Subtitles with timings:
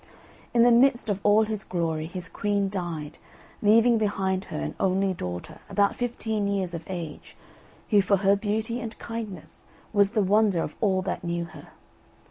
[0.51, 3.19] In the midst of all his glory, his queen died,
[3.61, 7.37] leaving behind her an only daughter, about fifteen years of age,
[7.91, 11.67] who for her beauty and kindness was the wonder of all that knew her.